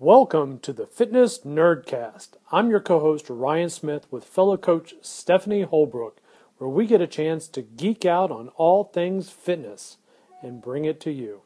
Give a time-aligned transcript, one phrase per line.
[0.00, 2.30] Welcome to the Fitness Nerdcast.
[2.50, 6.20] I'm your co host, Ryan Smith, with fellow coach Stephanie Holbrook,
[6.58, 9.98] where we get a chance to geek out on all things fitness
[10.42, 11.42] and bring it to you.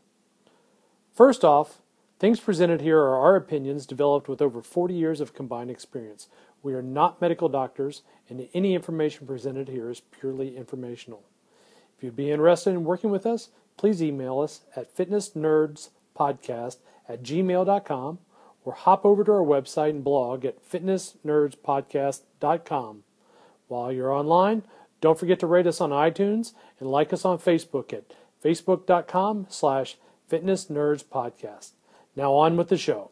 [1.15, 1.83] First off,
[2.19, 6.29] things presented here are our opinions developed with over 40 years of combined experience.
[6.63, 11.23] We are not medical doctors, and any information presented here is purely informational.
[11.99, 16.77] If you'd be interested in working with us, please email us at fitnessnerdspodcast
[17.07, 18.19] at gmail.com
[18.69, 23.03] or hop over to our website and blog at fitnessnerdspodcast.com.
[23.67, 24.63] While you're online,
[25.01, 28.13] don't forget to rate us on iTunes and like us on Facebook at
[28.45, 29.97] facebook.com slash
[30.31, 31.71] fitnessnerdspodcast.
[32.15, 33.11] Now on with the show.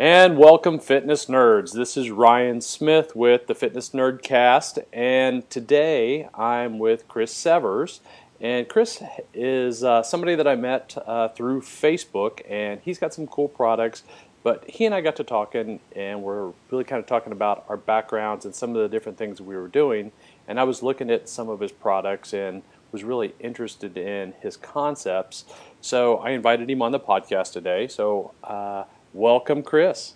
[0.00, 1.74] And welcome, fitness nerds.
[1.74, 8.00] This is Ryan Smith with the Fitness Nerdcast, and today I'm with Chris Severs.
[8.40, 9.02] And Chris
[9.34, 14.02] is uh, somebody that I met uh, through Facebook, and he's got some cool products.
[14.42, 17.76] But he and I got to talking, and we're really kind of talking about our
[17.76, 20.12] backgrounds and some of the different things we were doing.
[20.48, 24.56] And I was looking at some of his products and was really interested in his
[24.56, 25.44] concepts.
[25.82, 27.86] So I invited him on the podcast today.
[27.86, 30.14] So uh, welcome, Chris.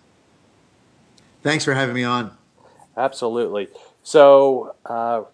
[1.42, 2.36] Thanks for having me on.
[2.96, 3.68] Absolutely.
[4.02, 5.24] So, uh,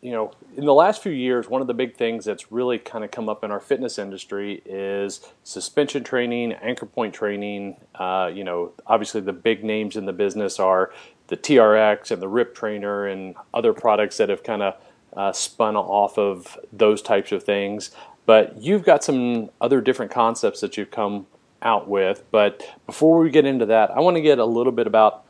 [0.00, 3.04] you know, in the last few years, one of the big things that's really kind
[3.04, 7.76] of come up in our fitness industry is suspension training, anchor point training.
[7.94, 10.92] Uh, you know, obviously the big names in the business are
[11.26, 14.76] the TRX and the RIP Trainer and other products that have kind of
[15.16, 17.90] uh, spun off of those types of things.
[18.26, 21.26] But you've got some other different concepts that you've come
[21.66, 22.22] out with.
[22.30, 25.24] But before we get into that, I want to get a little bit about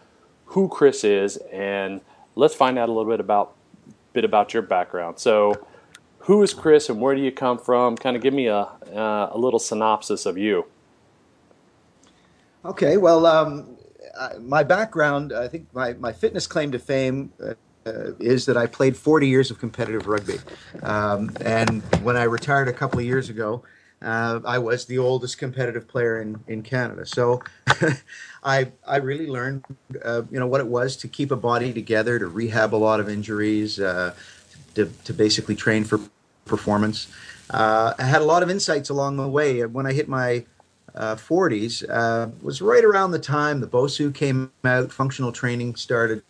[0.46, 2.00] who Chris is, and
[2.34, 3.54] let's find out a little bit about
[4.12, 5.18] bit about your background.
[5.18, 5.66] So,
[6.20, 7.96] who is Chris, and where do you come from?
[7.96, 10.66] Kind of give me a uh, a little synopsis of you.
[12.64, 13.76] Okay, well, um,
[14.40, 17.54] my background, I think my, my fitness claim to fame uh,
[17.86, 20.38] uh, is that I played 40 years of competitive rugby.
[20.82, 23.62] Um, and when I retired a couple of years ago,
[24.02, 27.06] uh, I was the oldest competitive player in, in Canada.
[27.06, 27.42] So
[28.44, 29.64] I, I really learned,
[30.04, 33.00] uh, you know, what it was to keep a body together, to rehab a lot
[33.00, 34.14] of injuries, uh,
[34.74, 36.00] to, to basically train for
[36.44, 37.08] performance.
[37.50, 39.64] Uh, I had a lot of insights along the way.
[39.64, 40.44] When I hit my
[40.94, 46.22] 40s, uh, was right around the time the BOSU came out, functional training started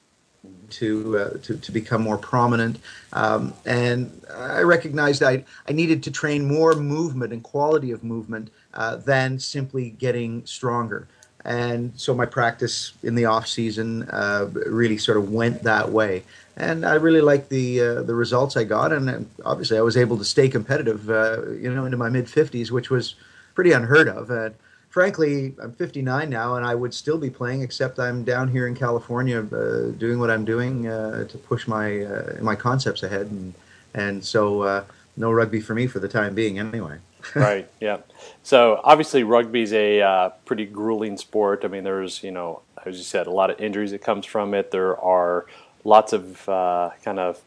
[0.71, 2.79] to, uh, to, to become more prominent.
[3.12, 8.51] Um, and I recognized I, I needed to train more movement and quality of movement
[8.75, 11.09] uh, than simply getting stronger.
[11.45, 16.25] And so my practice in the off season uh, really sort of went that way.
[16.57, 20.17] And I really liked the uh, the results I got, and obviously I was able
[20.17, 23.15] to stay competitive, uh, you know, into my mid 50s, which was
[23.55, 24.31] pretty unheard of.
[24.31, 24.55] And
[24.97, 28.75] frankly, I'm 59 now, and I would still be playing, except I'm down here in
[28.75, 33.53] California uh, doing what I'm doing uh, to push my uh, my concepts ahead, and
[33.93, 34.84] and so uh,
[35.19, 36.97] no rugby for me for the time being, anyway.
[37.34, 37.69] right.
[37.79, 37.99] Yeah.
[38.43, 41.67] So obviously, rugby's a uh, pretty grueling sport.
[41.67, 44.55] I mean, there's you know, as you said, a lot of injuries that comes from
[44.55, 44.71] it.
[44.71, 45.45] There are
[45.84, 47.39] lots of uh, kind of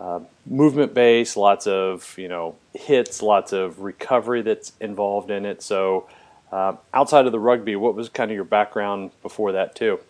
[0.00, 5.62] uh, movement base, lots of you know hits, lots of recovery that's involved in it.
[5.62, 6.08] So
[6.52, 10.00] uh, outside of the rugby, what was kind of your background before that too?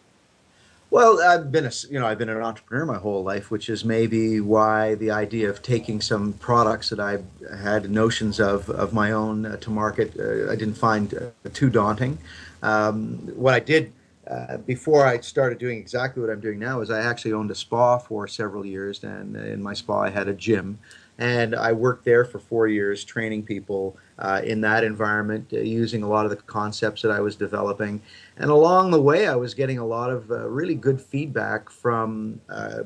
[0.91, 3.85] Well, I've been a you know I've been an entrepreneur my whole life, which is
[3.85, 7.19] maybe why the idea of taking some products that I
[7.57, 11.71] had notions of of my own uh, to market uh, I didn't find uh, too
[11.71, 12.19] daunting.
[12.63, 13.93] Um, what I did
[14.29, 17.55] uh, before I started doing exactly what I'm doing now is I actually owned a
[17.55, 20.81] spa for several years, and in my spa I had a gym,
[21.19, 26.03] and I worked there for four years training people uh, in that environment, uh, using
[26.03, 28.03] a lot of the concepts that I was developing.
[28.37, 32.41] And along the way, I was getting a lot of uh, really good feedback from
[32.51, 32.83] uh,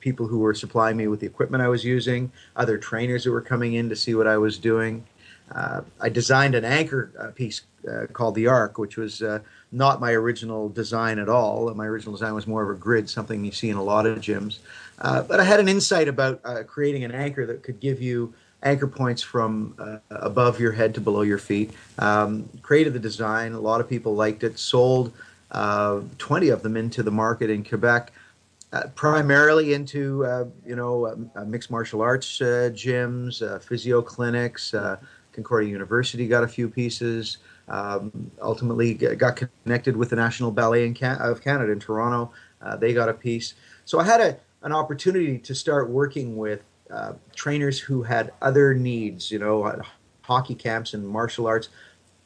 [0.00, 3.42] people who were supplying me with the equipment I was using, other trainers who were
[3.42, 5.06] coming in to see what I was doing.
[5.52, 7.62] Uh, I designed an anchor uh, piece
[8.12, 9.22] called the Arc, which was
[9.72, 11.72] not my original design at all.
[11.72, 14.18] My original design was more of a grid, something you see in a lot of
[14.18, 14.58] gyms.
[14.98, 19.22] but I had an insight about creating an anchor that could give you anchor points
[19.22, 21.72] from uh, above your head to below your feet.
[21.98, 23.52] Um, created the design.
[23.52, 24.58] A lot of people liked it.
[24.58, 25.12] Sold
[25.50, 28.12] uh, 20 of them into the market in Quebec,
[28.72, 34.74] uh, primarily into uh, you know uh, mixed martial arts uh, gyms, physio clinics,
[35.32, 37.38] Concordia University got a few pieces.
[37.68, 42.32] Um, ultimately, got connected with the National Ballet Can- of Canada in Toronto.
[42.78, 43.54] They got a piece.
[43.84, 48.74] So I had a, an opportunity to start working with uh, trainers who had other
[48.74, 49.82] needs, you know,
[50.22, 51.68] hockey camps and martial arts,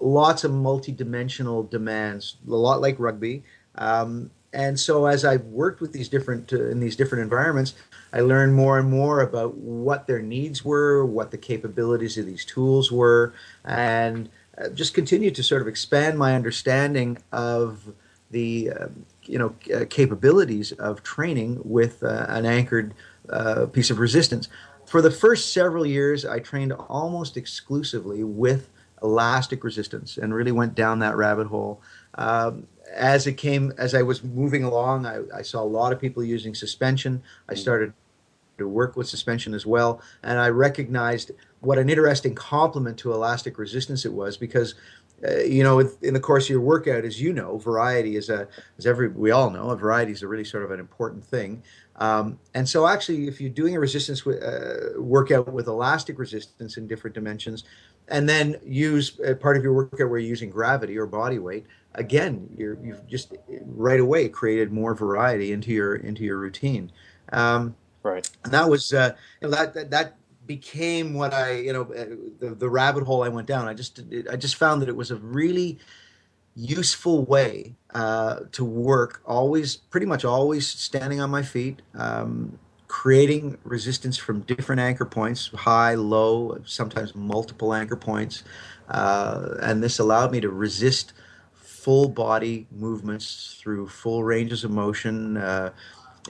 [0.00, 3.43] lots of multi-dimensional demands, a lot like rugby.
[3.76, 7.75] Um, and so as I worked with these different uh, in these different environments,
[8.12, 12.44] I learned more and more about what their needs were, what the capabilities of these
[12.44, 13.32] tools were,
[13.65, 17.94] and uh, just continued to sort of expand my understanding of
[18.31, 18.88] the uh,
[19.25, 22.93] you know uh, capabilities of training with uh, an anchored
[23.28, 24.48] uh, piece of resistance.
[24.86, 28.69] For the first several years, I trained almost exclusively with
[29.02, 31.80] elastic resistance and really went down that rabbit hole.
[32.14, 36.00] Um, as it came, as I was moving along, I, I, saw a lot of
[36.00, 37.22] people using suspension.
[37.48, 37.58] I mm.
[37.58, 37.94] started
[38.58, 41.30] to work with suspension as well, and I recognized
[41.60, 44.74] what an interesting complement to elastic resistance it was because.
[45.26, 48.48] Uh, you know, in the course of your workout, as you know, variety is a,
[48.76, 51.62] as every we all know, a variety is a really sort of an important thing.
[51.96, 56.88] Um, and so, actually, if you're doing a resistance uh, workout with elastic resistance in
[56.88, 57.64] different dimensions,
[58.08, 61.66] and then use uh, part of your workout where you're using gravity or body weight,
[61.94, 63.34] again, you have just
[63.64, 66.90] right away created more variety into your into your routine.
[67.32, 68.28] Um, right.
[68.44, 70.16] And that was uh, you know, that, that, that
[70.47, 72.05] became what I you know uh,
[72.39, 73.69] the the rabbit hole I went down.
[73.69, 74.00] I just
[74.31, 75.79] I just found that it was a really
[76.55, 79.23] useful way uh, to work.
[79.25, 81.83] Always, pretty much always standing on my feet.
[81.94, 82.59] Um,
[82.89, 88.44] creating resistance from different anchor points, high, low, sometimes multiple anchor points.
[88.89, 91.15] Uh, and this allowed me to resist
[91.55, 95.73] full body movements through full ranges of motion uh,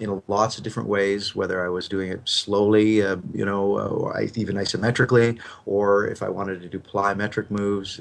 [0.00, 4.26] in lots of different ways, whether I was doing it slowly, uh, you know, uh,
[4.34, 8.00] even isometrically, or if I wanted to do plyometric moves.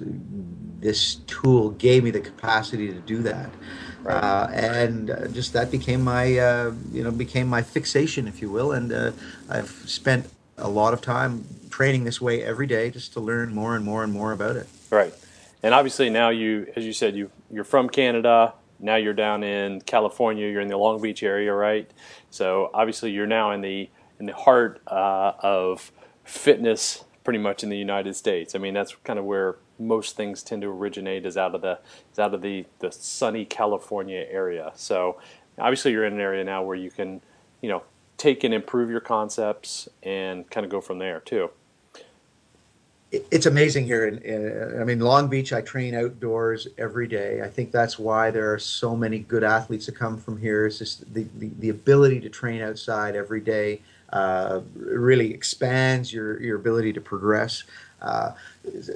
[0.80, 3.50] This tool gave me the capacity to do that.
[4.04, 4.16] Right.
[4.16, 8.50] Uh, and uh, just that became my, uh, you know, became my fixation, if you
[8.50, 8.72] will.
[8.72, 9.14] And
[9.50, 13.76] I've spent a lot of time training this way every day just to learn more
[13.76, 14.68] and more and more about it.
[14.90, 15.14] Right
[15.64, 18.54] and obviously now you, as you said, you you're from Canada.
[18.82, 20.48] Now you're down in California.
[20.48, 21.90] You're in the Long Beach area, right?
[22.30, 23.90] So obviously you're now in the
[24.20, 25.92] in the heart uh, of
[26.24, 28.56] fitness, pretty much in the United States.
[28.56, 31.80] I mean, that's kind of where most things tend to originate is out of the
[32.12, 34.72] is out of the the sunny California area.
[34.76, 35.20] So
[35.58, 37.22] obviously you're in an area now where you can,
[37.62, 37.84] you know,
[38.18, 41.52] take and improve your concepts and kind of go from there too
[43.12, 44.08] it's amazing here.
[44.08, 47.42] In, in, I mean, Long Beach, I train outdoors every day.
[47.42, 50.66] I think that's why there are so many good athletes that come from here.
[50.66, 53.82] It's just the, the, the ability to train outside every day
[54.14, 57.64] uh, really expands your, your ability to progress.
[58.02, 58.32] Uh,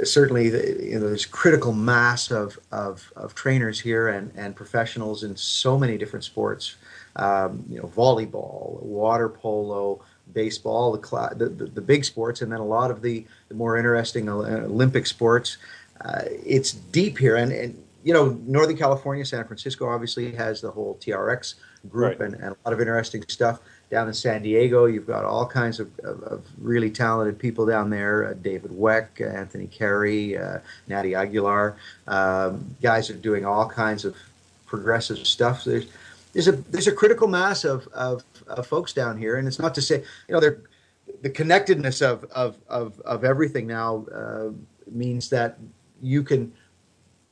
[0.03, 5.35] certainly, you know, there's critical mass of, of, of trainers here and, and professionals in
[5.35, 6.75] so many different sports.
[7.17, 10.01] Um, you know, volleyball, water polo,
[10.33, 14.27] baseball, the, the, the, big sports, and then a lot of the, the more interesting
[14.29, 15.57] Olympic sports.
[16.01, 20.69] Uh, it's deep here, and, and you know, Northern California, San Francisco obviously has the
[20.69, 21.55] whole TRX
[21.89, 22.27] group right.
[22.27, 23.59] and, and, a lot of interesting stuff.
[23.89, 27.89] Down in San Diego, you've got all kinds of, of, of really talented people down
[27.89, 31.77] there uh, David Weck, Anthony Carey, uh, Natty Aguilar.
[32.07, 34.15] Um, guys are doing all kinds of
[34.65, 35.63] progressive stuff.
[35.63, 35.85] There's,
[36.35, 39.73] there's a there's a critical mass of, of, of folks down here, and it's not
[39.75, 40.61] to say you know they're
[41.21, 44.49] the connectedness of of of, of everything now uh,
[44.91, 45.57] means that
[46.01, 46.53] you can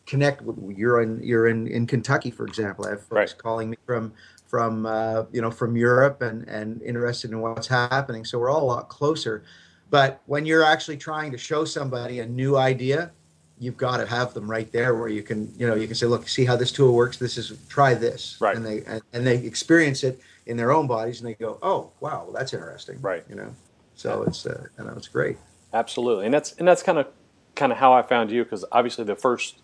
[0.05, 2.85] connect with you're in you're in, in Kentucky for example.
[2.85, 3.37] I have folks right.
[3.37, 4.13] calling me from
[4.47, 8.23] from uh, you know from Europe and and interested in what's happening.
[8.23, 9.43] So we're all a lot closer.
[9.89, 13.11] But when you're actually trying to show somebody a new idea
[13.59, 16.05] you've got to have them right there where you can you know you can say
[16.05, 17.17] look see how this tool works?
[17.17, 18.37] This is try this.
[18.39, 18.55] Right.
[18.55, 21.91] And they and, and they experience it in their own bodies and they go oh
[21.99, 22.99] wow that's interesting.
[23.01, 23.23] Right.
[23.29, 23.55] You know?
[23.95, 25.37] So it's uh, you know it's great.
[25.73, 26.25] Absolutely.
[26.25, 27.07] And that's and that's kind of
[27.55, 29.61] kind of how i found you because obviously the first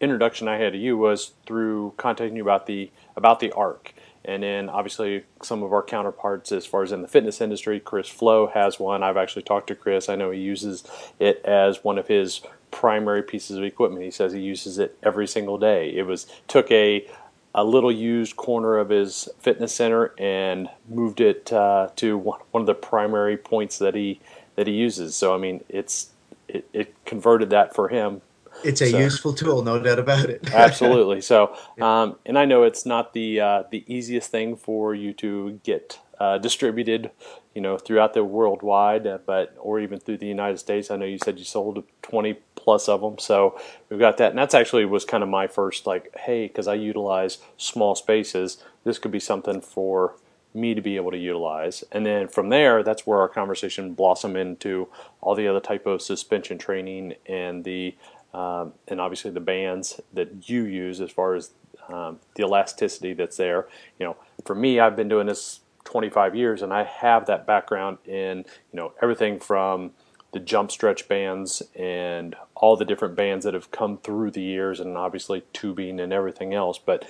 [0.00, 3.94] introduction i had to you was through contacting you about the about the arc.
[4.24, 8.08] And then obviously some of our counterparts as far as in the fitness industry chris
[8.08, 9.02] flow has one.
[9.02, 10.08] I've actually talked to chris.
[10.08, 10.84] I know he uses
[11.18, 14.04] it as one of his primary pieces of equipment.
[14.04, 15.90] He says he uses it every single day.
[15.90, 17.06] It was took a
[17.54, 22.60] a little used corner of his fitness center and moved it uh, to one, one
[22.60, 24.20] of the primary points that he
[24.56, 25.16] that he uses.
[25.16, 26.10] So I mean, it's
[26.48, 28.22] it, it converted that for him.
[28.64, 30.50] It's a so, useful tool, no doubt about it.
[30.52, 31.20] absolutely.
[31.20, 35.60] So, um, and I know it's not the uh, the easiest thing for you to
[35.62, 37.10] get uh, distributed
[37.58, 40.92] you know, throughout the worldwide, uh, but or even through the United States.
[40.92, 43.58] I know you said you sold 20 plus of them, so
[43.90, 46.74] we've got that, and that's actually was kind of my first like, hey, because I
[46.74, 50.14] utilize small spaces, this could be something for
[50.54, 51.82] me to be able to utilize.
[51.90, 54.86] And then from there, that's where our conversation blossomed into
[55.20, 57.96] all the other type of suspension training and the
[58.34, 61.50] um, and obviously the bands that you use as far as
[61.88, 63.66] um, the elasticity that's there.
[63.98, 67.96] You know, for me, I've been doing this 25 years, and I have that background
[68.04, 69.92] in you know everything from
[70.32, 74.80] the jump stretch bands and all the different bands that have come through the years,
[74.80, 76.78] and obviously tubing and everything else.
[76.78, 77.06] But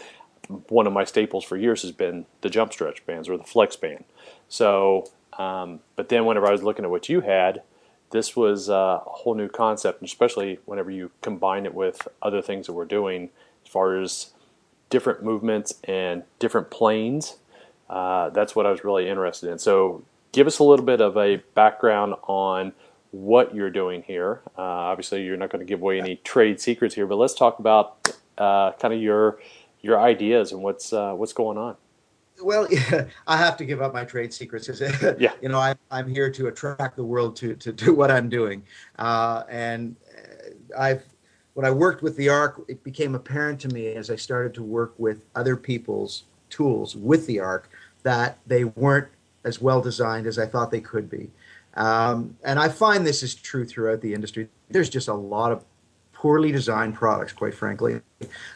[0.69, 3.75] one of my staples for years has been the jump stretch bands or the flex
[3.75, 4.05] band.
[4.49, 7.63] So, um, but then whenever I was looking at what you had,
[8.11, 12.75] this was a whole new concept, especially whenever you combine it with other things that
[12.75, 13.31] we're doing
[13.65, 14.33] as far as
[14.89, 17.39] different movements and different planes.
[17.89, 19.59] Uh, that's what I was really interested in.
[19.59, 22.73] So, give us a little bit of a background on
[23.11, 24.43] what you're doing here.
[24.57, 27.59] Uh, obviously, you're not going to give away any trade secrets here, but let's talk
[27.59, 29.41] about uh, kind of your
[29.81, 31.77] your ideas and what's uh, what's going on.
[32.43, 34.69] Well, yeah, I have to give up my trade secrets.
[35.19, 35.33] yeah.
[35.41, 38.63] You know, I, I'm here to attract the world to, to do what I'm doing.
[38.99, 41.05] Uh, and uh, I've,
[41.55, 44.63] when I worked with the ARC, it became apparent to me as I started to
[44.63, 47.71] work with other people's tools with the ARC
[48.03, 49.09] that they weren't
[49.45, 51.31] as well designed as I thought they could be.
[51.75, 54.49] Um, and I find this is true throughout the industry.
[54.71, 55.65] There's just a lot of
[56.13, 58.01] poorly designed products, quite frankly.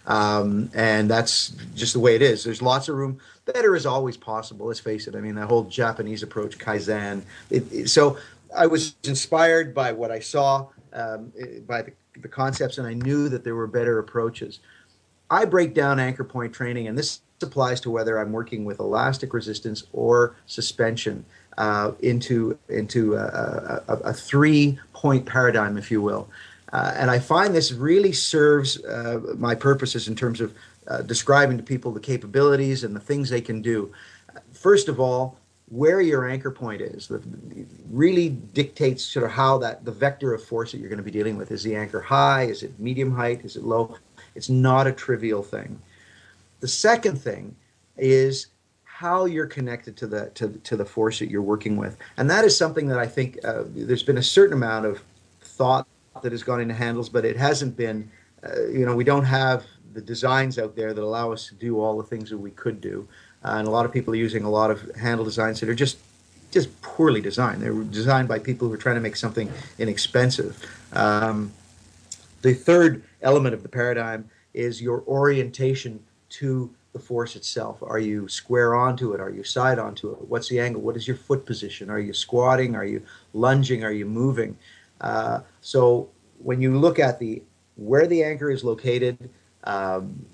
[0.07, 2.43] Um, and that's just the way it is.
[2.43, 3.19] There's lots of room.
[3.45, 4.67] Better is always possible.
[4.67, 5.15] Let's face it.
[5.15, 7.23] I mean, the whole Japanese approach, kaizen.
[7.51, 8.19] It, it, so
[8.55, 11.33] I was inspired by what I saw, um,
[11.67, 14.59] by the, the concepts, and I knew that there were better approaches.
[15.31, 19.33] I break down anchor point training, and this applies to whether I'm working with elastic
[19.35, 21.25] resistance or suspension
[21.59, 26.29] uh, into into a, a, a three point paradigm, if you will.
[26.73, 30.55] Uh, and I find this really serves uh, my purposes in terms of
[30.89, 33.93] uh, describing to people the capabilities and the things they can do.
[34.53, 35.37] First of all,
[35.69, 37.23] where your anchor point is the,
[37.91, 41.11] really dictates sort of how that the vector of force that you're going to be
[41.11, 41.51] dealing with.
[41.51, 42.45] Is the anchor high?
[42.45, 43.45] Is it medium height?
[43.45, 43.97] Is it low?
[44.35, 45.79] It's not a trivial thing
[46.63, 47.55] the second thing
[47.99, 48.47] is
[48.85, 52.45] how you're connected to the to, to the force that you're working with and that
[52.47, 55.03] is something that i think uh, there's been a certain amount of
[55.43, 55.87] thought
[56.23, 58.11] that has gone into handles, but it hasn't been,
[58.45, 59.65] uh, you know, we don't have
[59.95, 62.81] the designs out there that allow us to do all the things that we could
[62.81, 63.07] do.
[63.45, 65.75] Uh, and a lot of people are using a lot of handle designs that are
[65.75, 65.99] just
[66.51, 67.63] just poorly designed.
[67.63, 70.63] They were designed by people who are trying to make something inexpensive.
[70.93, 71.51] Um,
[72.43, 77.83] the third element of the paradigm is your orientation to the force itself.
[77.83, 79.21] Are you square onto it?
[79.21, 80.21] Are you side onto it?
[80.29, 80.83] What's the angle?
[80.83, 81.91] What is your foot position?
[81.91, 82.75] Are you squatting?
[82.75, 83.85] Are you lunging?
[83.85, 84.57] Are you moving?
[85.01, 86.09] Uh, so
[86.39, 87.43] when you look at the
[87.77, 89.31] where the anchor is located,
[89.65, 90.27] um,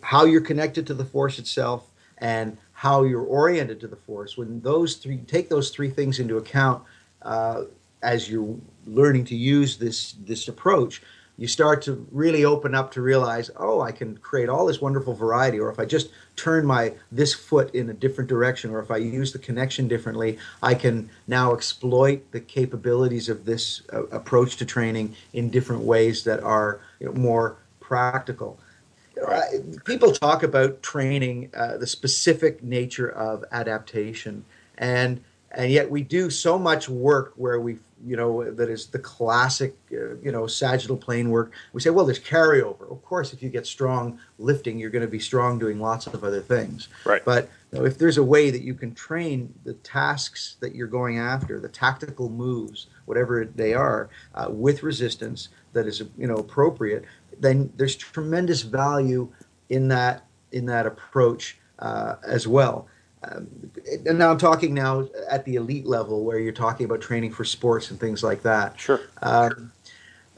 [0.00, 4.60] how you're connected to the force itself, and how you're oriented to the force, when
[4.60, 6.82] those three take those three things into account
[7.22, 7.62] uh,
[8.02, 11.02] as you're learning to use this this approach,
[11.42, 15.12] you start to really open up to realize, oh, I can create all this wonderful
[15.12, 15.58] variety.
[15.58, 18.98] Or if I just turn my this foot in a different direction, or if I
[18.98, 24.64] use the connection differently, I can now exploit the capabilities of this uh, approach to
[24.64, 28.60] training in different ways that are you know, more practical.
[29.84, 34.44] People talk about training, uh, the specific nature of adaptation,
[34.78, 35.20] and
[35.50, 39.76] and yet we do so much work where we you know, that is the classic,
[39.92, 41.52] uh, you know, sagittal plane work.
[41.72, 42.90] We say, well, there's carryover.
[42.90, 46.24] Of course, if you get strong lifting, you're going to be strong doing lots of
[46.24, 46.88] other things.
[47.04, 47.24] Right.
[47.24, 50.86] But you know, if there's a way that you can train the tasks that you're
[50.88, 56.36] going after, the tactical moves, whatever they are, uh, with resistance that is, you know,
[56.36, 57.04] appropriate,
[57.38, 59.32] then there's tremendous value
[59.68, 62.86] in that in that approach uh, as well.
[63.24, 63.48] Um,
[64.06, 67.44] and now I'm talking now at the elite level where you're talking about training for
[67.44, 68.78] sports and things like that.
[68.80, 69.00] Sure.
[69.22, 69.72] Um,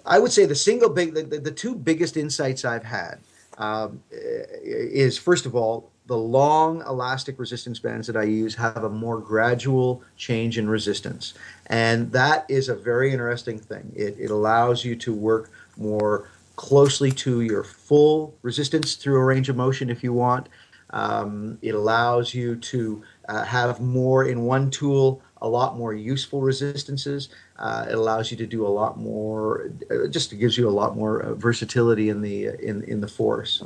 [0.06, 3.20] I would say the single big, the, the, the two biggest insights I've had
[3.58, 8.90] um, is first of all, the long elastic resistance bands that I use have a
[8.90, 11.32] more gradual change in resistance.
[11.68, 13.90] And that is a very interesting thing.
[13.96, 19.48] It, it allows you to work more closely to your full resistance through a range
[19.48, 20.48] of motion if you want.
[20.94, 26.40] Um, it allows you to uh, have more in one tool, a lot more useful
[26.40, 27.30] resistances.
[27.58, 29.72] Uh, it allows you to do a lot more.
[29.90, 33.62] Uh, just gives you a lot more uh, versatility in the in in the force.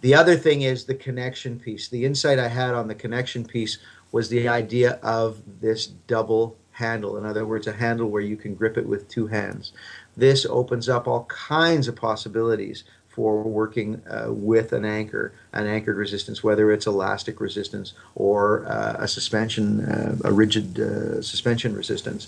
[0.00, 1.88] The other thing is the connection piece.
[1.88, 3.76] The insight I had on the connection piece
[4.10, 7.18] was the idea of this double handle.
[7.18, 9.72] In other words, a handle where you can grip it with two hands.
[10.16, 15.96] This opens up all kinds of possibilities for working uh, with an anchor, an anchored
[15.96, 22.26] resistance, whether it's elastic resistance or uh, a suspension, uh, a rigid uh, suspension resistance.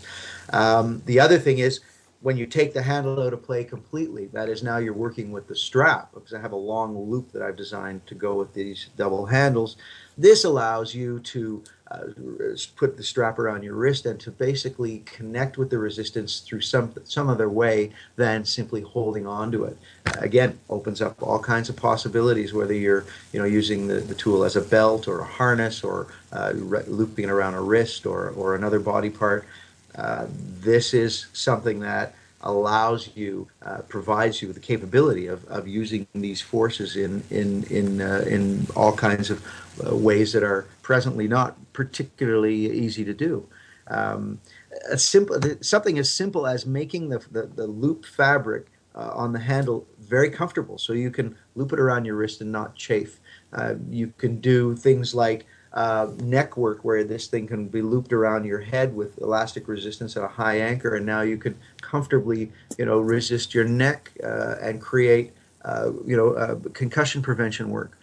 [0.53, 1.81] Um, the other thing is
[2.21, 5.49] when you take the handle out of play completely, that is now you're working with
[5.49, 8.89] the strap because I have a long loop that I've designed to go with these
[8.97, 9.77] double handles.
[10.17, 12.07] This allows you to uh,
[12.75, 16.93] put the strap around your wrist and to basically connect with the resistance through some
[17.05, 19.77] some other way than simply holding onto it.
[20.19, 22.53] again, opens up all kinds of possibilities.
[22.53, 26.09] Whether you're you know using the, the tool as a belt or a harness or
[26.33, 29.47] uh, looping it around a wrist or or another body part.
[29.95, 30.27] Uh,
[30.61, 32.15] this is something that
[32.47, 37.65] allows you, uh, provides you with the capability of, of using these forces in in
[37.65, 39.39] in uh, in all kinds of
[39.85, 43.47] uh, ways that are presently not particularly easy to do.
[43.89, 44.41] Um,
[44.91, 49.41] a simple something as simple as making the the, the loop fabric uh, on the
[49.41, 53.21] handle very comfortable, so you can loop it around your wrist and not chafe.
[53.53, 58.13] Uh, you can do things like uh, neck work where this thing can be looped
[58.13, 61.55] around your head with elastic resistance at a high anchor, and now you can
[61.87, 65.33] comfortably, you know, resist your neck uh, and create,
[65.65, 67.99] uh, you know, uh, concussion prevention work.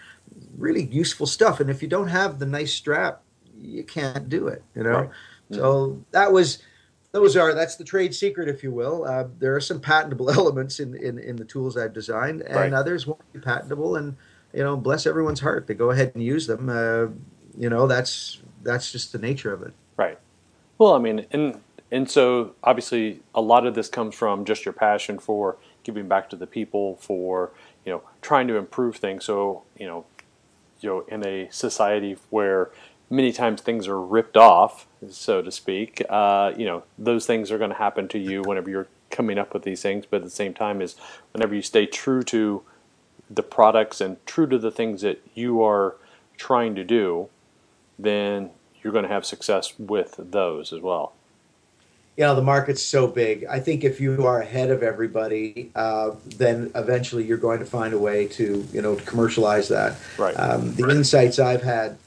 [0.57, 1.59] Really useful stuff.
[1.59, 3.21] And if you don't have the nice strap,
[3.59, 4.63] you can't do it.
[4.75, 5.09] You know, right.
[5.51, 6.59] so that was.
[7.11, 9.05] Those are that's the trade secret, if you will.
[9.05, 12.73] Uh, there are some patentable elements in, in, in the tools I've designed, and right.
[12.73, 13.97] others won't be patentable.
[13.97, 14.17] And
[14.51, 16.69] you know, bless everyone's heart, they go ahead and use them.
[16.69, 17.13] Uh,
[17.57, 20.17] you know that's that's just the nature of it right
[20.77, 21.59] well i mean and
[21.93, 26.29] and so obviously a lot of this comes from just your passion for giving back
[26.31, 27.51] to the people for
[27.85, 30.03] you know trying to improve things so you know
[30.81, 32.71] you know in a society where
[33.09, 37.57] many times things are ripped off so to speak uh, you know those things are
[37.57, 40.29] going to happen to you whenever you're coming up with these things but at the
[40.29, 40.95] same time is
[41.31, 42.63] whenever you stay true to
[43.29, 45.95] the products and true to the things that you are
[46.37, 47.29] trying to do
[47.99, 48.49] then
[48.81, 51.13] you're going to have success with those as well.
[52.15, 53.45] You know, the market's so big.
[53.45, 57.93] I think if you are ahead of everybody, uh, then eventually you're going to find
[57.93, 59.97] a way to, you know, to commercialize that.
[60.19, 60.35] Right.
[60.35, 60.95] Um, the right.
[60.95, 61.97] insights I've had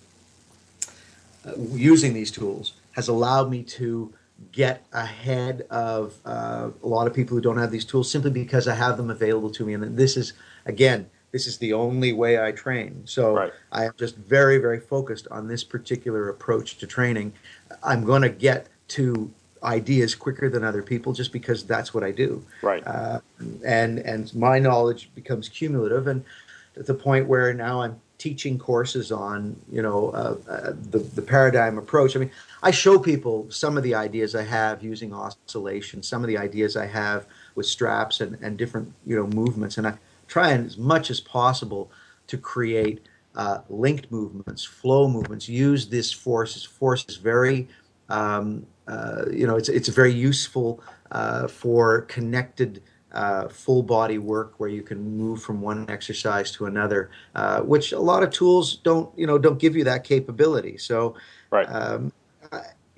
[1.44, 4.12] uh, using these tools has allowed me to
[4.52, 8.68] get ahead of uh, a lot of people who don't have these tools simply because
[8.68, 9.74] I have them available to me.
[9.74, 10.34] And this is,
[10.66, 13.02] again, this is the only way I train.
[13.06, 13.52] So right.
[13.72, 17.32] I am just very, very focused on this particular approach to training.
[17.82, 19.30] I'm going to get to
[19.62, 22.44] ideas quicker than other people just because that's what I do.
[22.62, 22.86] Right.
[22.86, 23.20] Uh,
[23.64, 26.24] and and my knowledge becomes cumulative, and
[26.76, 31.22] at the point where now I'm teaching courses on you know uh, uh, the the
[31.22, 32.16] paradigm approach.
[32.16, 32.30] I mean,
[32.62, 36.76] I show people some of the ideas I have using oscillation, some of the ideas
[36.76, 39.94] I have with straps and, and different you know movements, and I
[40.28, 41.90] try and as much as possible
[42.26, 45.48] to create uh, linked movements, flow movements.
[45.48, 46.64] Use this force.
[46.64, 47.68] Force is very,
[48.08, 48.66] um,
[49.30, 52.82] you know, it's it's very useful uh, for connected.
[53.12, 57.92] Uh, full body work where you can move from one exercise to another, uh, which
[57.92, 60.76] a lot of tools don't, you know, don't give you that capability.
[60.76, 61.14] So,
[61.50, 61.64] right.
[61.64, 62.12] Um,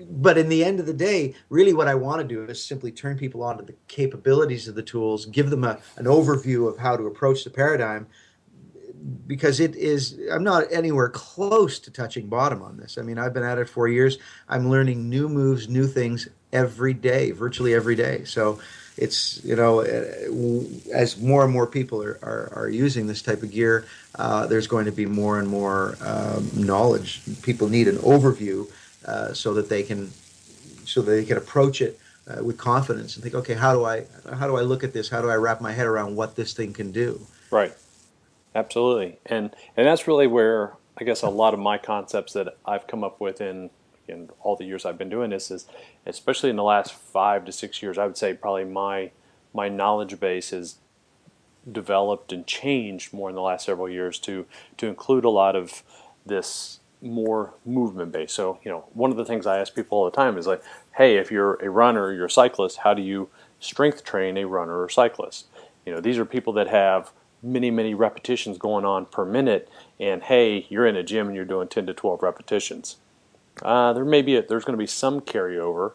[0.00, 2.90] but in the end of the day, really what I want to do is simply
[2.90, 6.78] turn people on to the capabilities of the tools, give them a, an overview of
[6.78, 8.06] how to approach the paradigm,
[9.26, 12.98] because it is, I'm not anywhere close to touching bottom on this.
[12.98, 14.18] I mean, I've been at it for years.
[14.48, 18.24] I'm learning new moves, new things every day, virtually every day.
[18.24, 18.58] So
[18.96, 23.42] it's, you know, uh, as more and more people are, are, are using this type
[23.42, 27.22] of gear, uh, there's going to be more and more um, knowledge.
[27.42, 28.70] People need an overview
[29.06, 30.10] uh, so that they can
[30.84, 34.46] so they can approach it uh, with confidence and think, okay, how do I how
[34.46, 35.08] do I look at this?
[35.08, 37.20] How do I wrap my head around what this thing can do?
[37.50, 37.72] Right.
[38.58, 39.20] Absolutely.
[39.24, 43.04] And and that's really where I guess a lot of my concepts that I've come
[43.04, 43.70] up with in
[44.08, 45.66] in all the years I've been doing this is
[46.06, 49.12] especially in the last 5 to 6 years I would say probably my
[49.54, 50.76] my knowledge base has
[51.70, 54.44] developed and changed more in the last several years to
[54.78, 55.84] to include a lot of
[56.26, 58.34] this more movement based.
[58.34, 60.62] So, you know, one of the things I ask people all the time is like,
[60.96, 63.28] hey, if you're a runner, you're a cyclist, how do you
[63.60, 65.46] strength train a runner or cyclist?
[65.86, 70.22] You know, these are people that have many, many repetitions going on per minute, and
[70.22, 72.96] hey, you're in a gym and you're doing 10 to 12 repetitions.
[73.62, 75.92] Uh, there may be a, there's going to be some carryover,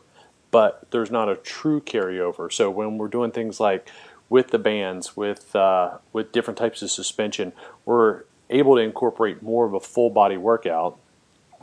[0.51, 2.51] but there's not a true carryover.
[2.51, 3.89] So when we're doing things like
[4.29, 7.53] with the bands, with uh, with different types of suspension,
[7.85, 10.97] we're able to incorporate more of a full body workout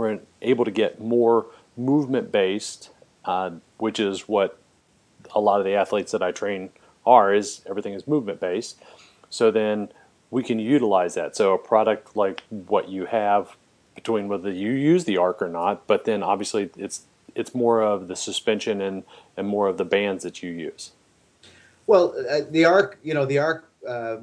[0.00, 2.88] we're able to get more movement based,
[3.26, 4.58] uh, which is what
[5.34, 6.70] a lot of the athletes that I train
[7.04, 7.34] are.
[7.34, 8.82] Is everything is movement based.
[9.30, 9.88] So then
[10.30, 11.36] we can utilize that.
[11.36, 13.56] So a product like what you have
[13.94, 18.08] between whether you use the arc or not, but then obviously it's it's more of
[18.08, 19.04] the suspension and
[19.36, 20.92] and more of the bands that you use.
[21.86, 24.18] Well, uh, the arc, you know, the arc uh,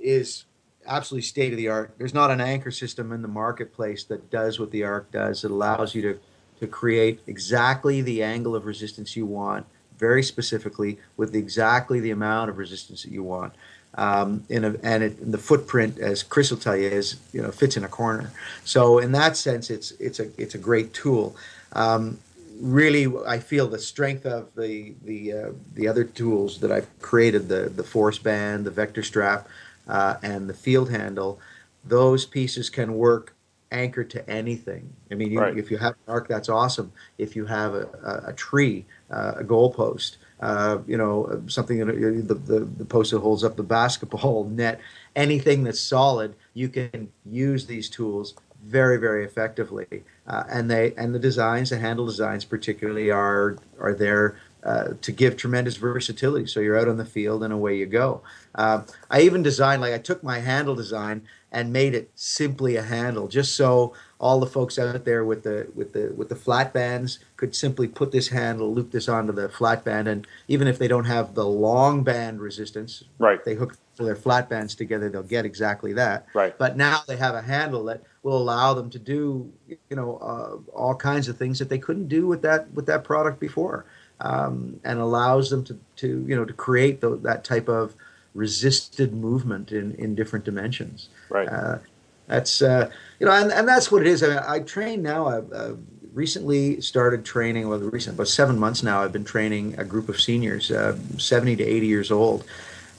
[0.00, 0.44] is
[0.86, 1.94] absolutely state of the art.
[1.96, 5.44] There's not an anchor system in the marketplace that does what the arc does.
[5.44, 6.18] It allows you to
[6.60, 9.66] to create exactly the angle of resistance you want,
[9.98, 13.54] very specifically with exactly the amount of resistance that you want
[13.96, 17.50] um, in a, and it, the footprint, as Chris will tell you, is you know
[17.50, 18.32] fits in a corner.
[18.64, 21.36] So in that sense, it's it's a it's a great tool.
[21.72, 22.18] Um,
[22.60, 27.48] really, I feel the strength of the the uh, the other tools that I've created
[27.48, 29.48] the the force band, the vector strap,
[29.88, 31.40] uh, and the field handle.
[31.84, 33.34] Those pieces can work
[33.70, 34.92] anchored to anything.
[35.10, 35.56] I mean, you, right.
[35.56, 36.92] if you have an arc, that's awesome.
[37.18, 41.86] If you have a, a, a tree, uh, a goalpost, uh, you know, something that
[42.28, 44.80] the, the, the post that holds up the basketball net,
[45.16, 50.02] anything that's solid, you can use these tools very, very effectively.
[50.26, 55.12] Uh, and they and the designs, the handle designs particularly, are are there uh, to
[55.12, 56.46] give tremendous versatility.
[56.46, 58.22] So you're out on the field and away you go.
[58.54, 61.22] Uh, I even designed like I took my handle design
[61.52, 65.68] and made it simply a handle, just so all the folks out there with the
[65.74, 69.48] with the with the flat bands could simply put this handle, loop this onto the
[69.48, 73.76] flat band, and even if they don't have the long band resistance, right, they hook
[73.96, 76.26] their flat bands together, they'll get exactly that.
[76.34, 76.56] Right.
[76.58, 80.76] But now they have a handle that will allow them to do, you know, uh,
[80.76, 83.84] all kinds of things that they couldn't do with that with that product before,
[84.20, 87.94] um, and allows them to to you know to create the, that type of
[88.34, 91.08] resisted movement in in different dimensions.
[91.28, 91.48] Right.
[91.48, 91.78] Uh,
[92.26, 94.22] that's uh, you know, and, and that's what it is.
[94.22, 95.26] I, mean, I train now.
[95.28, 95.78] I've, I've,
[96.14, 97.68] recently started training.
[97.68, 99.02] Well, recent about seven months now.
[99.02, 102.44] I've been training a group of seniors, uh, seventy to eighty years old,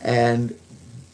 [0.02, 0.54] and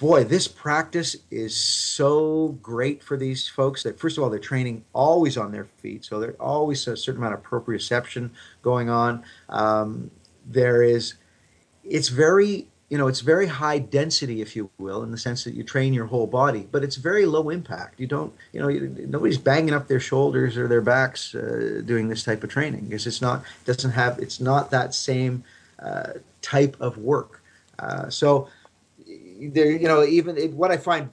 [0.01, 4.83] boy, this practice is so great for these folks that first of all they're training
[4.93, 8.31] always on their feet, so there's always a certain amount of proprioception
[8.63, 9.23] going on.
[9.47, 10.09] Um,
[10.43, 11.13] there is,
[11.83, 15.53] it's very you know, it's very high density, if you will, in the sense that
[15.53, 17.97] you train your whole body, but it's very low impact.
[18.01, 18.67] You don't, you know,
[19.07, 23.07] nobody's banging up their shoulders or their backs uh, doing this type of training because
[23.07, 25.45] it's not, doesn't have, it's not that same
[25.79, 27.41] uh, type of work.
[27.79, 28.49] Uh, so,
[29.49, 31.09] there, you know, even it, what I find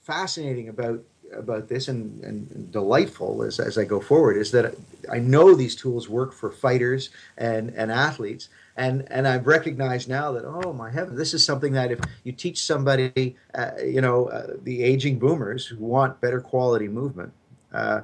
[0.00, 1.00] fascinating about
[1.32, 4.74] about this and, and delightful as, as I go forward is that
[5.12, 10.32] I know these tools work for fighters and, and athletes, and and I've recognized now
[10.32, 14.26] that oh my heaven, this is something that if you teach somebody, uh, you know,
[14.28, 17.32] uh, the aging boomers who want better quality movement,
[17.72, 18.00] uh,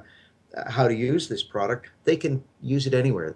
[0.67, 3.35] how to use this product, they can use it anywhere.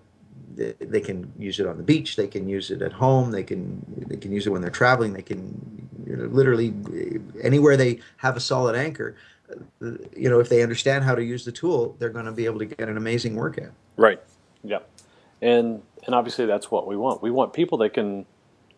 [0.56, 2.16] They, can use it on the beach.
[2.16, 3.32] They can use it at home.
[3.32, 5.14] They can they can use it when they're traveling.
[5.14, 9.16] They can you know, literally eh, anywhere they have a solid anchor.
[9.52, 12.46] Eh, you know, if they understand how to use the tool, they're going to be
[12.46, 13.72] able to get an amazing workout.
[13.96, 14.22] Right.
[14.64, 14.80] Yeah
[15.42, 17.22] and and obviously that's what we want.
[17.22, 18.26] We want people that can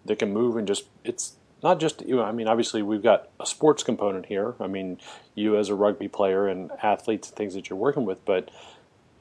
[0.06, 3.30] that can move and just it's not just you know, I mean obviously we've got
[3.40, 4.56] a sports component here.
[4.60, 5.00] I mean
[5.36, 8.50] you as a rugby player and athletes and things that you're working with, but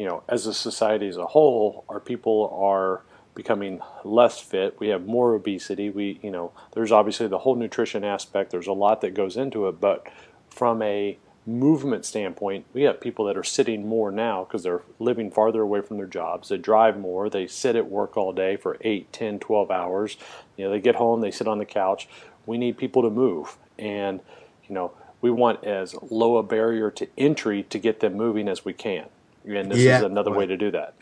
[0.00, 3.02] you know as a society as a whole, our people are
[3.34, 4.80] becoming less fit.
[4.80, 5.90] We have more obesity.
[5.90, 8.50] We you know there's obviously the whole nutrition aspect.
[8.50, 10.06] There's a lot that goes into it, but
[10.48, 15.30] from a movement standpoint, we have people that are sitting more now because they're living
[15.30, 16.48] farther away from their jobs.
[16.48, 17.28] They drive more.
[17.28, 20.16] They sit at work all day for 8, 10, 12 hours.
[20.56, 22.08] You know, they get home, they sit on the couch.
[22.46, 23.58] We need people to move.
[23.78, 24.20] And,
[24.66, 28.64] you know, we want as low a barrier to entry to get them moving as
[28.64, 29.06] we can.
[29.44, 29.98] And this yeah.
[29.98, 30.94] is another way to do that.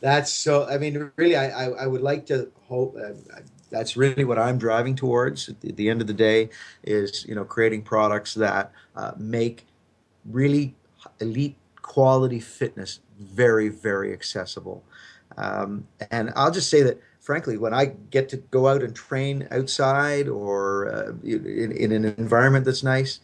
[0.00, 2.96] That's so, I mean, really, I, I, I would like to hope.
[2.96, 5.48] Uh, that's really what I'm driving towards.
[5.48, 6.50] At the, end of the day,
[6.84, 9.66] is you know creating products that uh, make
[10.24, 10.74] really
[11.20, 14.84] elite quality fitness very, very accessible.
[15.36, 19.46] Um, and I'll just say that, frankly, when I get to go out and train
[19.50, 23.20] outside or uh, in, in, an environment that's nice,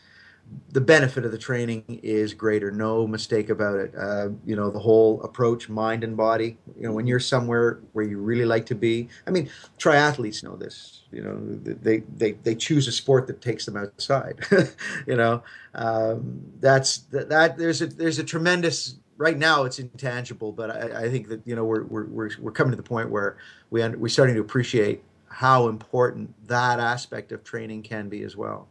[0.75, 2.71] the benefit of the training is greater.
[2.71, 3.95] No mistake about it.
[3.97, 6.59] Uh, you know, the whole approach, mind and body.
[6.77, 9.09] You know, when you're somewhere where you really like to be.
[9.27, 11.03] I mean, triathletes know this.
[11.13, 14.41] You know, they they they choose a sport that takes them outside.
[15.07, 15.43] you know,
[15.75, 17.57] um, that's that, that.
[17.57, 18.97] There's a there's a tremendous.
[19.17, 22.53] Right now, it's intangible, but I, I think that you know we're, we're we're we're
[22.53, 23.37] coming to the point where
[23.71, 28.67] we we're starting to appreciate how important that aspect of training can be as well.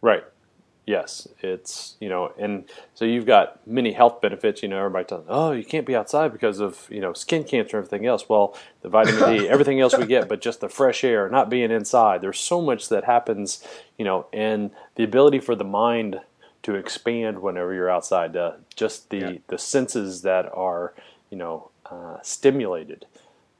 [0.00, 0.24] Right
[0.84, 2.64] Yes, it's you know, and
[2.94, 4.64] so you've got many health benefits.
[4.64, 7.76] You know, everybody tells, oh, you can't be outside because of you know skin cancer
[7.76, 8.28] and everything else.
[8.28, 11.70] Well, the vitamin D, everything else we get, but just the fresh air, not being
[11.70, 12.20] inside.
[12.20, 13.64] There's so much that happens,
[13.96, 16.20] you know, and the ability for the mind
[16.64, 18.36] to expand whenever you're outside.
[18.36, 19.32] Uh, just the yeah.
[19.46, 20.94] the senses that are
[21.30, 23.06] you know uh, stimulated,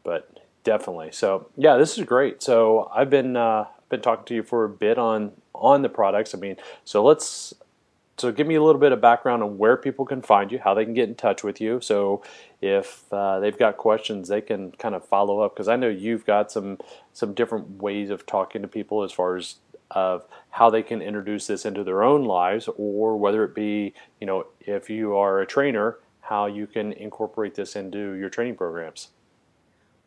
[0.03, 1.13] but definitely.
[1.13, 2.43] So yeah, this is great.
[2.43, 5.33] So I've been uh, been talking to you for a bit on
[5.63, 6.35] on the products.
[6.35, 7.55] I mean, so let's
[8.19, 10.75] so give me a little bit of background on where people can find you, how
[10.75, 11.81] they can get in touch with you.
[11.81, 12.23] So
[12.61, 16.27] if uh, they've got questions, they can kind of follow up because I know you've
[16.27, 16.79] got some
[17.13, 19.57] some different ways of talking to people as far as
[19.91, 24.27] of how they can introduce this into their own lives, or whether it be you
[24.27, 29.09] know if you are a trainer, how you can incorporate this into your training programs.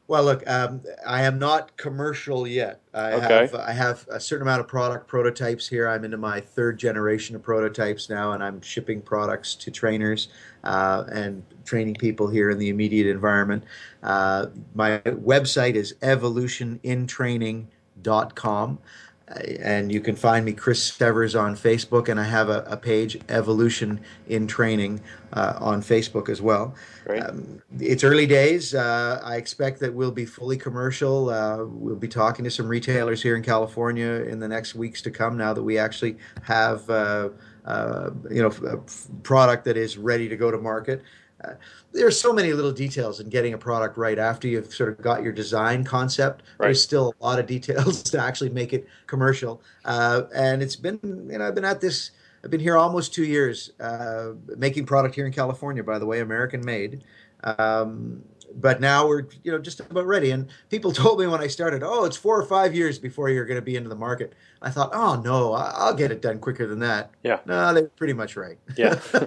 [0.08, 2.80] Well, look, um, I am not commercial yet.
[2.94, 3.28] I okay.
[3.28, 5.90] have I have a certain amount of product prototypes here.
[5.90, 10.28] I'm into my third generation of prototypes now, and I'm shipping products to trainers
[10.64, 13.64] uh, and training people here in the immediate environment.
[14.04, 18.80] Uh, my website is evolutionintraining.com
[19.28, 23.20] and you can find me Chris Severs on Facebook, and I have a, a page
[23.30, 25.02] Evolution in Training
[25.34, 26.76] uh, on Facebook as well.
[27.10, 28.76] Um, it's early days.
[28.76, 31.30] Uh, I expect that we'll be fully commercial.
[31.30, 35.12] Uh, we'll be talking to some retailers here in California in the next weeks to
[35.12, 35.38] come.
[35.38, 37.30] Now that we actually have uh,
[37.66, 38.78] uh, you know a
[39.24, 41.02] product that is ready to go to market.
[41.44, 41.54] Uh,
[42.02, 45.24] are so many little details in getting a product right after you've sort of got
[45.24, 46.44] your design concept.
[46.58, 46.68] Right.
[46.68, 49.62] There's still a lot of details to actually make it commercial.
[49.84, 52.12] Uh, and it's been, you know, I've been at this,
[52.44, 56.22] I've been here almost two years uh, making product here in California, by the way,
[56.22, 57.04] American made.
[57.44, 58.24] Um,
[58.56, 60.32] but now we're, you know, just about ready.
[60.32, 63.46] And people told me when I started, oh, it's four or five years before you're
[63.46, 64.34] going to be into the market.
[64.62, 67.12] I thought, oh no, I'll get it done quicker than that.
[67.24, 67.40] Yeah.
[67.46, 68.58] No, they're pretty much right.
[68.78, 69.00] Yeah.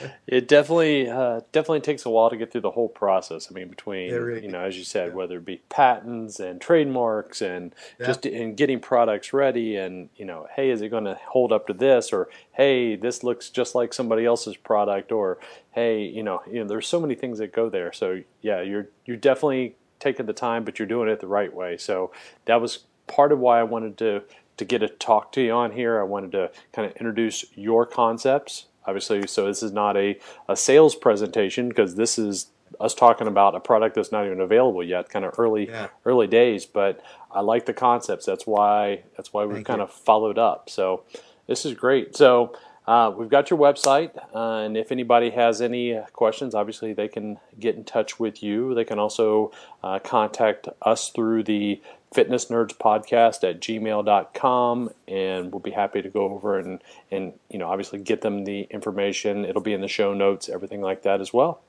[0.26, 3.48] it definitely uh, definitely takes a while to get through the whole process.
[3.50, 5.14] I mean, between really you know, as you said, yeah.
[5.14, 8.06] whether it be patents and trademarks and yeah.
[8.06, 11.66] just in getting products ready, and you know, hey, is it going to hold up
[11.66, 15.38] to this, or hey, this looks just like somebody else's product, or
[15.72, 17.92] hey, you know, you know, there's so many things that go there.
[17.92, 21.76] So yeah, you're you're definitely taking the time, but you're doing it the right way.
[21.76, 22.12] So
[22.44, 24.22] that was part of why I wanted to
[24.56, 26.00] to get a talk to you on here.
[26.00, 29.26] I wanted to kind of introduce your concepts obviously.
[29.26, 30.18] So this is not a,
[30.48, 34.82] a sales presentation because this is us talking about a product that's not even available
[34.82, 35.88] yet, kind of early yeah.
[36.04, 36.66] early days.
[36.66, 38.26] But I like the concepts.
[38.26, 39.84] That's why that's why we've kind you.
[39.84, 40.70] of followed up.
[40.70, 41.02] So
[41.46, 42.16] this is great.
[42.16, 42.56] So.
[42.88, 47.36] Uh, we've got your website, uh, and if anybody has any questions, obviously they can
[47.58, 48.76] get in touch with you.
[48.76, 49.50] They can also
[49.82, 51.80] uh, contact us through the
[52.16, 57.58] fitness nerds podcast at gmail.com and we'll be happy to go over and and you
[57.58, 59.44] know obviously get them the information.
[59.44, 61.60] It'll be in the show notes everything like that as well.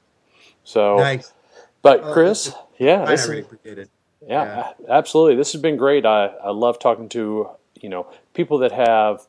[0.63, 1.33] So nice.
[1.81, 3.89] but chris yeah I really appreciate it.
[4.25, 5.35] Yeah, yeah, absolutely.
[5.35, 6.05] This has been great.
[6.05, 7.49] I, I love talking to
[7.81, 9.27] you know people that have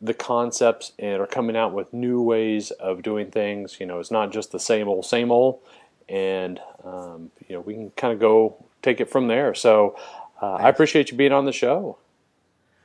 [0.00, 3.76] the concepts and are coming out with new ways of doing things.
[3.78, 5.60] You know it's not just the same old same old.
[6.08, 9.54] And um, you know we can kind of go take it from there.
[9.54, 9.96] So
[10.40, 11.98] uh, I appreciate you being on the show.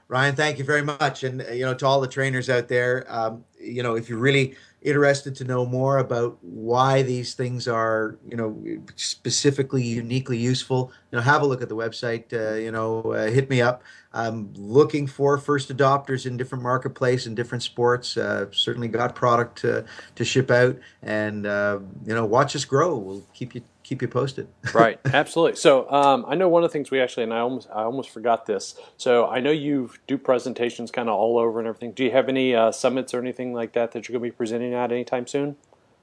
[0.07, 1.23] Ryan, thank you very much.
[1.23, 4.55] And, you know, to all the trainers out there, um, you know, if you're really
[4.81, 8.61] interested to know more about why these things are, you know,
[8.95, 12.31] specifically uniquely useful, you know, have a look at the website.
[12.33, 13.81] Uh, you know, uh, hit me up.
[14.13, 18.15] I'm looking for first adopters in different marketplace and different sports.
[18.17, 19.85] Uh, certainly got product to,
[20.15, 22.95] to ship out, and uh, you know, watch us grow.
[22.97, 24.47] We'll keep you keep you posted.
[24.73, 25.57] right, absolutely.
[25.57, 28.09] So um, I know one of the things we actually, and I almost I almost
[28.09, 28.75] forgot this.
[28.97, 31.91] So I know you do presentations kind of all over and everything.
[31.91, 34.35] Do you have any uh, summits or anything like that that you're going to be
[34.35, 35.57] presenting at anytime soon?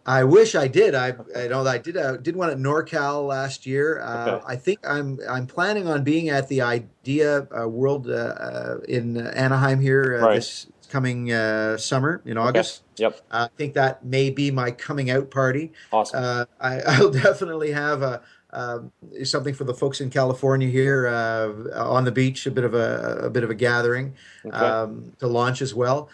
[0.07, 0.95] I wish I did.
[0.95, 1.97] I, I know I did.
[1.97, 4.01] Uh, did one at NorCal last year.
[4.01, 4.45] Uh, okay.
[4.47, 9.19] I think I'm I'm planning on being at the Idea uh, World uh, uh, in
[9.19, 10.35] Anaheim here uh, right.
[10.37, 12.83] this coming uh, summer in August.
[12.95, 13.05] Okay.
[13.05, 13.21] Yep.
[13.31, 15.73] Uh, I think that may be my coming out party.
[15.93, 16.23] Awesome.
[16.23, 18.23] Uh, I, will definitely have a
[18.53, 18.91] um,
[19.23, 22.47] something for the folks in California here uh, on the beach.
[22.47, 24.57] A bit of a, a bit of a gathering okay.
[24.57, 26.09] um, to launch as well.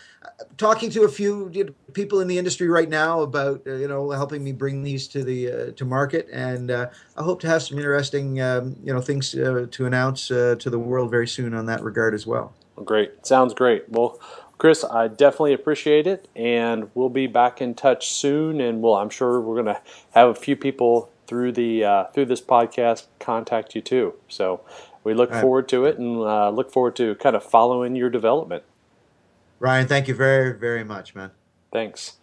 [0.59, 1.51] talking to a few
[1.95, 5.25] people in the industry right now about uh, you know helping me bring these to
[5.25, 9.31] the uh, to market, and I hope to have some interesting um, you know things
[9.31, 12.53] to announce to the world very soon on that regard as well.
[12.85, 13.89] Great, sounds great.
[13.89, 14.21] Well,
[14.59, 18.61] Chris, I definitely appreciate it, and we'll be back in touch soon.
[18.61, 19.81] And we'll, I'm sure we're going to
[20.13, 24.15] have a few people through the uh, through this podcast contact you too.
[24.29, 24.61] So
[25.05, 25.41] we look right.
[25.41, 28.63] forward to it, and uh, look forward to kind of following your development.
[29.59, 31.31] Ryan, thank you very, very much, man.
[31.73, 32.17] Thanks.